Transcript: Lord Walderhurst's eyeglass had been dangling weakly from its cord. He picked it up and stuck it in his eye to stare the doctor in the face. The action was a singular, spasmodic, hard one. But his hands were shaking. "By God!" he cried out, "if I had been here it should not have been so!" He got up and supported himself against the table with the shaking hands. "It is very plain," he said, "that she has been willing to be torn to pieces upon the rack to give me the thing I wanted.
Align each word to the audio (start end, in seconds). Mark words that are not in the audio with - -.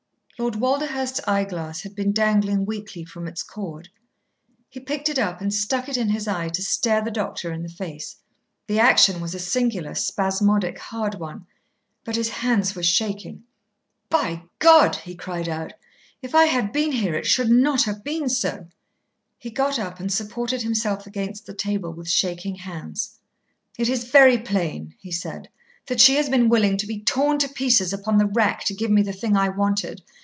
Lord 0.39 0.55
Walderhurst's 0.55 1.19
eyeglass 1.27 1.81
had 1.81 1.93
been 1.93 2.11
dangling 2.11 2.65
weakly 2.65 3.05
from 3.05 3.27
its 3.27 3.43
cord. 3.43 3.89
He 4.69 4.79
picked 4.79 5.07
it 5.07 5.19
up 5.19 5.39
and 5.39 5.53
stuck 5.53 5.87
it 5.87 5.97
in 5.97 6.09
his 6.09 6.27
eye 6.27 6.49
to 6.49 6.63
stare 6.63 6.99
the 7.03 7.11
doctor 7.11 7.53
in 7.53 7.61
the 7.61 7.69
face. 7.69 8.15
The 8.65 8.79
action 8.79 9.21
was 9.21 9.35
a 9.35 9.39
singular, 9.39 9.93
spasmodic, 9.93 10.79
hard 10.79 11.13
one. 11.13 11.45
But 12.03 12.15
his 12.15 12.29
hands 12.29 12.73
were 12.75 12.81
shaking. 12.81 13.43
"By 14.09 14.41
God!" 14.57 14.95
he 14.95 15.13
cried 15.13 15.47
out, 15.47 15.73
"if 16.23 16.33
I 16.33 16.45
had 16.45 16.71
been 16.71 16.93
here 16.93 17.13
it 17.13 17.27
should 17.27 17.51
not 17.51 17.83
have 17.83 18.03
been 18.03 18.27
so!" 18.27 18.67
He 19.37 19.51
got 19.51 19.77
up 19.77 19.99
and 19.99 20.11
supported 20.11 20.63
himself 20.63 21.05
against 21.05 21.45
the 21.45 21.53
table 21.53 21.93
with 21.93 22.07
the 22.07 22.11
shaking 22.11 22.55
hands. 22.55 23.19
"It 23.77 23.87
is 23.89 24.05
very 24.05 24.39
plain," 24.39 24.95
he 24.97 25.11
said, 25.11 25.49
"that 25.85 26.01
she 26.01 26.15
has 26.15 26.29
been 26.29 26.49
willing 26.49 26.77
to 26.77 26.87
be 26.87 26.99
torn 27.03 27.37
to 27.37 27.47
pieces 27.47 27.93
upon 27.93 28.17
the 28.17 28.25
rack 28.33 28.63
to 28.65 28.73
give 28.73 28.89
me 28.89 29.03
the 29.03 29.13
thing 29.13 29.37
I 29.37 29.47
wanted. 29.49 30.01